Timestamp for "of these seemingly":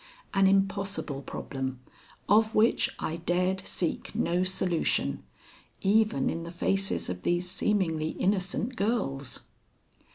7.07-8.09